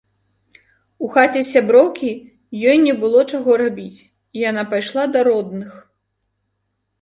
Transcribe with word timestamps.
У 1.07 1.09
хаце 1.15 1.41
сяброўкі 1.49 2.09
ёй 2.71 2.77
не 2.85 2.95
было 3.03 3.19
чаго 3.31 3.51
рабіць 3.63 3.99
і 4.01 4.43
яна 4.49 4.63
пайшла 4.73 5.03
да 5.19 5.25
родных. 5.31 5.71